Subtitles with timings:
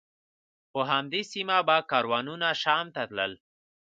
[0.71, 3.33] په همدې سیمه به کاروانونه شام ته تلل.